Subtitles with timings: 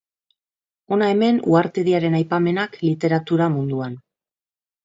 [0.95, 3.95] Hona hemen uhartediaren aipamenak literatura munduan.